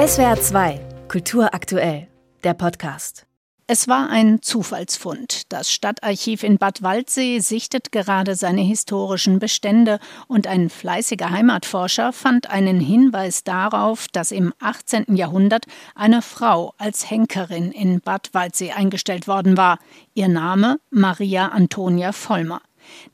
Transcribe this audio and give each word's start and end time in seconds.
SWR 0.00 0.40
2, 0.40 0.80
Kultur 1.08 1.52
aktuell, 1.52 2.08
der 2.42 2.54
Podcast. 2.54 3.26
Es 3.66 3.86
war 3.86 4.08
ein 4.08 4.40
Zufallsfund. 4.40 5.42
Das 5.52 5.70
Stadtarchiv 5.70 6.42
in 6.42 6.56
Bad 6.56 6.82
Waldsee 6.82 7.40
sichtet 7.40 7.92
gerade 7.92 8.34
seine 8.34 8.62
historischen 8.62 9.40
Bestände 9.40 10.00
und 10.26 10.46
ein 10.46 10.70
fleißiger 10.70 11.28
Heimatforscher 11.28 12.14
fand 12.14 12.48
einen 12.48 12.80
Hinweis 12.80 13.44
darauf, 13.44 14.08
dass 14.08 14.32
im 14.32 14.54
18. 14.58 15.16
Jahrhundert 15.16 15.66
eine 15.94 16.22
Frau 16.22 16.72
als 16.78 17.10
Henkerin 17.10 17.70
in 17.70 18.00
Bad 18.00 18.30
Waldsee 18.32 18.72
eingestellt 18.72 19.28
worden 19.28 19.58
war. 19.58 19.78
Ihr 20.14 20.28
Name 20.28 20.80
Maria 20.88 21.48
Antonia 21.48 22.12
Vollmer. 22.12 22.62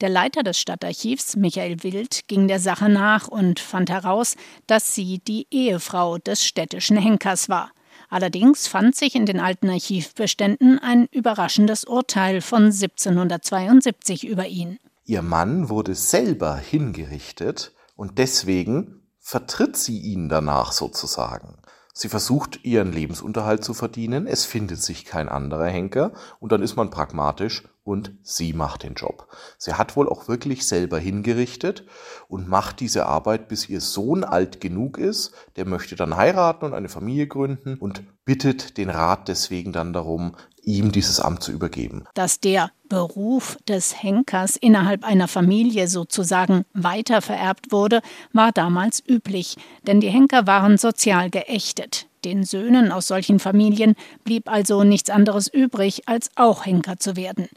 Der 0.00 0.08
Leiter 0.08 0.42
des 0.42 0.58
Stadtarchivs, 0.58 1.36
Michael 1.36 1.82
Wild, 1.82 2.28
ging 2.28 2.48
der 2.48 2.60
Sache 2.60 2.88
nach 2.88 3.28
und 3.28 3.60
fand 3.60 3.90
heraus, 3.90 4.36
dass 4.66 4.94
sie 4.94 5.18
die 5.18 5.46
Ehefrau 5.50 6.18
des 6.18 6.44
städtischen 6.44 6.96
Henkers 6.96 7.48
war. 7.48 7.70
Allerdings 8.08 8.68
fand 8.68 8.94
sich 8.94 9.14
in 9.14 9.26
den 9.26 9.40
alten 9.40 9.68
Archivbeständen 9.68 10.78
ein 10.78 11.06
überraschendes 11.10 11.84
Urteil 11.84 12.40
von 12.40 12.64
1772 12.66 14.26
über 14.26 14.46
ihn. 14.46 14.78
Ihr 15.04 15.22
Mann 15.22 15.68
wurde 15.68 15.94
selber 15.94 16.56
hingerichtet 16.56 17.72
und 17.96 18.18
deswegen 18.18 19.02
vertritt 19.18 19.76
sie 19.76 19.98
ihn 19.98 20.28
danach 20.28 20.72
sozusagen. 20.72 21.58
Sie 21.94 22.08
versucht 22.08 22.64
ihren 22.64 22.92
Lebensunterhalt 22.92 23.64
zu 23.64 23.72
verdienen, 23.72 24.26
es 24.26 24.44
findet 24.44 24.82
sich 24.82 25.04
kein 25.04 25.28
anderer 25.28 25.66
Henker 25.66 26.12
und 26.40 26.52
dann 26.52 26.62
ist 26.62 26.76
man 26.76 26.90
pragmatisch 26.90 27.64
und 27.86 28.12
sie 28.22 28.52
macht 28.52 28.82
den 28.82 28.94
Job. 28.94 29.28
Sie 29.58 29.74
hat 29.74 29.94
wohl 29.94 30.08
auch 30.08 30.26
wirklich 30.26 30.66
selber 30.66 30.98
hingerichtet 30.98 31.84
und 32.26 32.48
macht 32.48 32.80
diese 32.80 33.06
Arbeit, 33.06 33.46
bis 33.46 33.68
ihr 33.68 33.80
Sohn 33.80 34.24
alt 34.24 34.60
genug 34.60 34.98
ist. 34.98 35.32
Der 35.54 35.66
möchte 35.66 35.94
dann 35.94 36.16
heiraten 36.16 36.64
und 36.64 36.74
eine 36.74 36.88
Familie 36.88 37.28
gründen 37.28 37.76
und 37.78 38.02
bittet 38.24 38.76
den 38.76 38.90
Rat 38.90 39.28
deswegen 39.28 39.72
dann 39.72 39.92
darum, 39.92 40.34
ihm 40.64 40.90
dieses 40.90 41.20
Amt 41.20 41.44
zu 41.44 41.52
übergeben. 41.52 42.04
Dass 42.14 42.40
der 42.40 42.72
Beruf 42.88 43.56
des 43.68 44.02
Henkers 44.02 44.56
innerhalb 44.56 45.04
einer 45.04 45.28
Familie 45.28 45.86
sozusagen 45.86 46.64
weitervererbt 46.74 47.70
wurde, 47.70 48.00
war 48.32 48.50
damals 48.50 49.00
üblich, 49.06 49.56
denn 49.86 50.00
die 50.00 50.10
Henker 50.10 50.48
waren 50.48 50.76
sozial 50.76 51.30
geächtet. 51.30 52.08
Den 52.24 52.42
Söhnen 52.42 52.90
aus 52.90 53.06
solchen 53.06 53.38
Familien 53.38 53.94
blieb 54.24 54.50
also 54.50 54.82
nichts 54.82 55.10
anderes 55.10 55.46
übrig, 55.46 56.08
als 56.08 56.30
auch 56.34 56.66
Henker 56.66 56.98
zu 56.98 57.14
werden. 57.14 57.48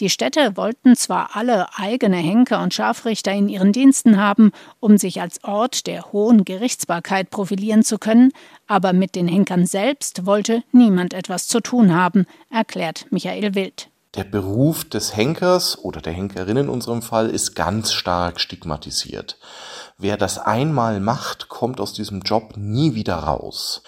Die 0.00 0.10
Städte 0.10 0.56
wollten 0.56 0.96
zwar 0.96 1.30
alle 1.34 1.66
eigene 1.76 2.16
Henker 2.16 2.62
und 2.62 2.74
Scharfrichter 2.74 3.32
in 3.32 3.48
ihren 3.48 3.72
Diensten 3.72 4.18
haben, 4.18 4.52
um 4.80 4.98
sich 4.98 5.20
als 5.20 5.42
Ort 5.44 5.86
der 5.86 6.12
hohen 6.12 6.44
Gerichtsbarkeit 6.44 7.30
profilieren 7.30 7.82
zu 7.82 7.98
können, 7.98 8.32
aber 8.66 8.92
mit 8.92 9.14
den 9.14 9.28
Henkern 9.28 9.66
selbst 9.66 10.26
wollte 10.26 10.62
niemand 10.72 11.14
etwas 11.14 11.48
zu 11.48 11.60
tun 11.60 11.94
haben, 11.94 12.26
erklärt 12.50 13.06
Michael 13.10 13.54
Wild. 13.54 13.88
Der 14.16 14.24
Beruf 14.24 14.84
des 14.84 15.14
Henkers 15.14 15.78
oder 15.78 16.00
der 16.00 16.14
Henkerin 16.14 16.56
in 16.56 16.68
unserem 16.70 17.02
Fall 17.02 17.28
ist 17.28 17.54
ganz 17.54 17.92
stark 17.92 18.40
stigmatisiert. 18.40 19.38
Wer 19.98 20.16
das 20.16 20.38
einmal 20.38 21.00
macht, 21.00 21.48
kommt 21.48 21.80
aus 21.80 21.92
diesem 21.92 22.20
Job 22.20 22.54
nie 22.56 22.94
wieder 22.94 23.16
raus. 23.16 23.82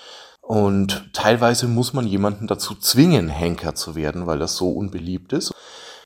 Und 0.49 1.11
teilweise 1.13 1.69
muss 1.69 1.93
man 1.93 2.07
jemanden 2.07 2.47
dazu 2.47 2.75
zwingen, 2.75 3.29
Henker 3.29 3.75
zu 3.75 3.95
werden, 3.95 4.27
weil 4.27 4.39
das 4.39 4.57
so 4.57 4.71
unbeliebt 4.71 5.35
ist. 5.35 5.53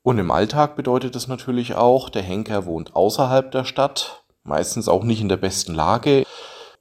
Und 0.03 0.19
im 0.19 0.33
Alltag 0.33 0.75
bedeutet 0.75 1.15
das 1.15 1.29
natürlich 1.29 1.77
auch, 1.77 2.11
der 2.11 2.23
Henker 2.23 2.67
wohnt 2.67 2.97
außerhalb 2.97 3.53
der 3.53 3.65
Stadt, 3.65 4.25
meistens 4.43 4.89
auch 4.89 5.05
nicht 5.05 5.21
in 5.21 5.29
der 5.29 5.37
besten 5.37 5.77
Lage. 5.77 6.25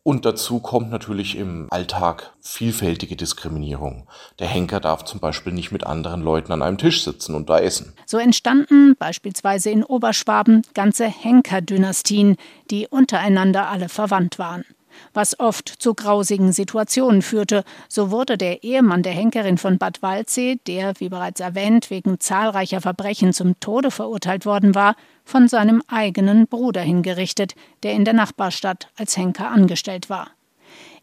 Und 0.02 0.26
dazu 0.26 0.60
kommt 0.60 0.90
natürlich 0.90 1.38
im 1.38 1.68
Alltag 1.70 2.34
vielfältige 2.42 3.16
Diskriminierung. 3.16 4.08
Der 4.40 4.48
Henker 4.48 4.80
darf 4.80 5.06
zum 5.06 5.20
Beispiel 5.20 5.54
nicht 5.54 5.72
mit 5.72 5.86
anderen 5.86 6.24
Leuten 6.24 6.52
an 6.54 6.64
einem 6.64 6.80
Tisch 6.80 7.04
sitzen 7.04 7.36
und 7.36 7.52
da 7.52 7.60
essen. 7.60 7.94
So 8.08 8.18
entstanden 8.18 8.96
beispielsweise 8.98 9.70
in 9.70 9.84
Oberschwaben 9.84 10.64
ganze 10.74 11.06
Henkerdynastien, 11.06 12.38
die 12.72 12.88
untereinander 12.88 13.70
alle 13.70 13.88
verwandt 13.88 14.40
waren 14.40 14.66
was 15.14 15.40
oft 15.40 15.68
zu 15.68 15.94
grausigen 15.94 16.52
Situationen 16.52 17.22
führte. 17.22 17.64
So 17.88 18.12
wurde 18.12 18.38
der 18.38 18.64
Ehemann 18.64 19.04
der 19.04 19.14
Henkerin 19.14 19.58
von 19.58 19.78
Bad 19.78 20.02
Waldsee, 20.02 20.60
der, 20.68 20.94
wie 21.00 21.10
bereits 21.10 21.40
erwähnt, 21.40 21.90
wegen 21.90 22.20
zahlreicher 22.20 22.82
Verbrechen 22.82 23.34
zum 23.34 23.60
Tode 23.60 23.92
verurteilt 23.92 24.46
worden 24.46 24.76
war, 24.76 24.96
von 25.26 25.48
seinem 25.48 25.82
eigenen 25.88 26.48
Bruder 26.48 26.82
hingerichtet, 26.82 27.56
der 27.84 27.94
in 27.94 28.06
der 28.06 28.14
Nachbarstadt 28.14 28.90
als 28.98 29.18
Henker 29.18 29.50
angestellt 29.50 30.10
war. 30.10 30.32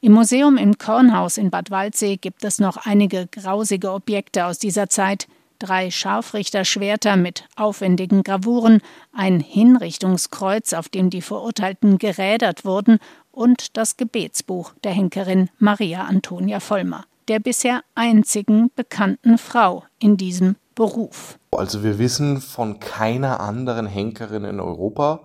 Im 0.01 0.13
Museum 0.13 0.57
im 0.57 0.79
Kornhaus 0.79 1.39
in 1.39 1.51
Bad 1.51 1.71
Waldsee 1.71 2.17
gibt 2.17 2.45
es 2.45 2.61
noch 2.61 2.77
einige 2.77 3.27
grausige 3.27 3.93
Objekte 3.93 4.47
aus 4.47 4.59
dieser 4.59 4.89
Zeit, 4.89 5.27
drei 5.59 5.91
Scharfrichterschwerter 5.91 7.17
mit 7.17 7.45
aufwendigen 7.57 8.23
Gravuren, 8.23 8.81
ein 9.13 9.41
Hinrichtungskreuz, 9.41 10.73
auf 10.73 10.89
dem 10.89 11.11
die 11.11 11.23
Verurteilten 11.23 11.99
gerädert 11.99 12.65
wurden, 12.65 12.99
und 13.39 13.77
das 13.77 13.97
Gebetsbuch 13.97 14.73
der 14.83 14.91
Henkerin 14.91 15.49
Maria 15.61 16.07
Antonia 16.07 16.59
Vollmer, 16.59 17.05
der 17.29 17.39
bisher 17.39 17.83
einzigen 17.95 18.73
bekannten 18.75 19.39
Frau 19.39 19.85
in 20.01 20.17
diesem 20.17 20.57
Beruf. 20.75 21.39
Also 21.53 21.85
wir 21.85 22.01
wissen 22.01 22.41
von 22.41 22.81
keiner 22.81 23.39
anderen 23.39 23.87
Henkerin 23.87 24.43
in 24.43 24.59
Europa. 24.59 25.21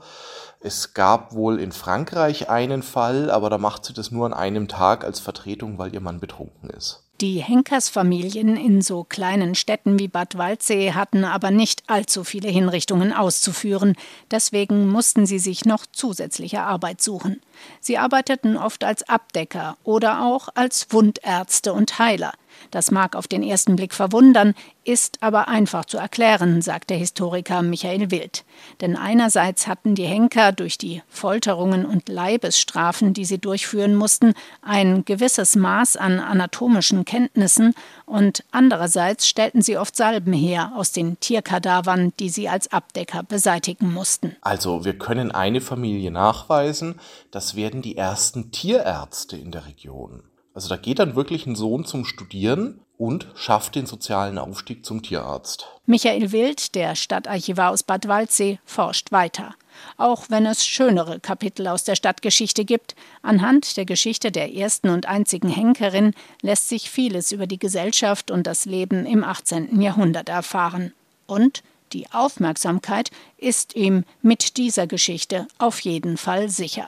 Es 0.60 0.94
gab 0.94 1.34
wohl 1.34 1.60
in 1.60 1.72
Frankreich 1.72 2.52
einen 2.52 2.84
Fall, 2.84 3.32
aber 3.32 3.50
da 3.50 3.58
macht 3.58 3.84
sie 3.84 3.94
das 3.94 4.12
nur 4.12 4.28
an 4.28 4.34
einem 4.34 4.68
Tag 4.68 5.04
als 5.04 5.20
Vertretung, 5.20 5.80
weil 5.80 5.92
ihr 5.92 6.00
Mann 6.00 6.20
betrunken 6.20 6.70
ist. 6.70 7.04
Die 7.22 7.40
Henkersfamilien 7.40 8.58
in 8.58 8.82
so 8.82 9.04
kleinen 9.04 9.54
Städten 9.54 10.00
wie 10.00 10.08
Bad 10.08 10.38
Waldsee 10.38 10.94
hatten 10.94 11.24
aber 11.24 11.52
nicht 11.52 11.84
allzu 11.88 12.24
viele 12.24 12.50
Hinrichtungen 12.50 13.14
auszuführen, 13.14 13.96
deswegen 14.32 14.88
mussten 14.88 15.28
sie 15.28 15.40
sich 15.40 15.64
noch 15.64 15.86
zusätzliche 15.86 16.62
Arbeit 16.62 17.02
suchen. 17.02 17.40
Sie 17.80 18.00
arbeiteten 18.00 18.58
oft 18.58 18.84
als 18.84 19.08
Abdecker 19.08 19.78
oder 19.84 20.26
auch 20.26 20.50
als 20.56 20.88
Wundärzte 20.90 21.72
und 21.74 22.00
Heiler. 22.00 22.34
Das 22.72 22.92
mag 22.92 23.16
auf 23.16 23.28
den 23.28 23.44
ersten 23.44 23.76
Blick 23.76 23.94
verwundern, 23.94 24.54
ist 24.84 25.18
aber 25.22 25.48
einfach 25.48 25.86
zu 25.86 25.98
erklären, 25.98 26.62
sagt 26.62 26.90
der 26.90 26.98
Historiker 26.98 27.62
Michael 27.62 28.12
Wild. 28.12 28.44
Denn 28.82 28.96
einerseits 28.96 29.68
hatten 29.68 29.96
die 29.96 30.06
Henker 30.06 30.52
durch 30.52 30.78
die 30.78 31.02
Folterungen 31.08 31.86
und 31.86 32.10
Leibesstrafen, 32.10 33.14
die 33.14 33.26
sie 33.26 33.38
durchführen 33.38 33.96
mussten, 33.96 34.34
ein 34.62 35.06
gewisses 35.06 35.56
Maß 35.56 35.98
an 35.98 36.20
anatomischen 36.20 37.06
Kenntnissen 37.06 37.74
und 38.06 38.44
andererseits 38.52 39.28
stellten 39.28 39.62
sie 39.62 39.78
oft 39.78 39.96
Salben 39.96 40.34
her 40.34 40.74
aus 40.76 40.92
den 40.92 41.20
Tierkadavern, 41.20 42.14
die 42.20 42.30
sie 42.30 42.50
als 42.50 42.72
Abdecker 42.72 43.24
beseitigen 43.24 43.92
mussten. 43.94 44.36
Also 44.42 44.84
wir 44.84 44.98
können 44.98 45.32
eine 45.32 45.62
Familie 45.62 46.12
nachweisen, 46.12 47.00
das 47.32 47.56
werden 47.56 47.82
die 47.82 47.98
ersten 47.98 48.52
Tierärzte 48.52 49.38
in 49.38 49.52
der 49.52 49.66
Region. 49.66 50.24
Also 50.54 50.70
da 50.70 50.78
geht 50.78 51.00
dann 51.00 51.16
wirklich 51.16 51.46
ein 51.46 51.56
Sohn 51.56 51.86
zum 51.86 52.06
Studieren 52.06 52.80
und 52.98 53.28
schafft 53.36 53.76
den 53.76 53.86
sozialen 53.86 54.38
Aufstieg 54.38 54.86
zum 54.86 55.02
Tierarzt. 55.02 55.68
Michael 55.86 56.32
Wild, 56.32 56.76
der 56.76 56.96
Stadtarchivar 56.96 57.72
aus 57.72 57.84
Bad 57.84 58.08
Waldsee, 58.08 58.60
forscht 58.66 59.12
weiter. 59.12 59.56
Auch 59.98 60.26
wenn 60.30 60.46
es 60.46 60.66
schönere 60.66 61.20
Kapitel 61.20 61.68
aus 61.68 61.84
der 61.84 61.96
Stadtgeschichte 61.96 62.66
gibt, 62.66 62.96
anhand 63.24 63.78
der 63.78 63.86
Geschichte 63.86 64.32
der 64.32 64.54
ersten 64.54 64.90
und 64.90 65.08
einzigen 65.08 65.50
Henkerin 65.50 66.14
lässt 66.42 66.70
sich 66.70 66.92
vieles 66.92 67.32
über 67.32 67.48
die 67.48 67.60
Gesellschaft 67.60 68.30
und 68.30 68.46
das 68.46 68.66
Leben 68.66 69.06
im 69.08 69.24
18. 69.24 69.82
Jahrhundert 69.82 70.30
erfahren. 70.30 70.94
Und 71.26 71.64
die 71.94 72.12
Aufmerksamkeit 72.12 73.10
ist 73.38 73.76
ihm 73.76 74.04
mit 74.22 74.58
dieser 74.58 74.88
Geschichte 74.88 75.48
auf 75.58 75.80
jeden 75.82 76.18
Fall 76.18 76.50
sicher. 76.50 76.88